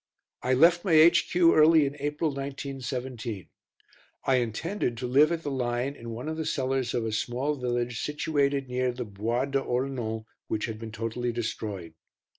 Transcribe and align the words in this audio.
I 0.41 0.55
left 0.55 0.83
my 0.83 0.93
H.Q. 0.93 1.53
early 1.53 1.85
in 1.85 1.95
April, 1.99 2.31
1917. 2.31 3.47
I 4.25 4.35
intended 4.37 4.97
to 4.97 5.05
live 5.05 5.31
at 5.31 5.43
the 5.43 5.51
line 5.51 5.93
in 5.95 6.09
one 6.09 6.27
of 6.27 6.37
the 6.37 6.45
cellars 6.47 6.95
of 6.95 7.05
a 7.05 7.11
small 7.11 7.53
village 7.53 8.01
situated 8.01 8.67
near 8.67 8.91
the 8.91 9.05
Bois 9.05 9.45
de 9.45 9.61
Holnon, 9.61 10.25
which 10.47 10.65
had 10.65 10.79
been 10.79 10.91
totally 10.91 11.31
destroyed. 11.31 11.93